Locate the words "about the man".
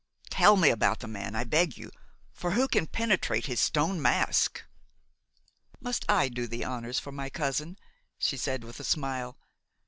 0.71-1.35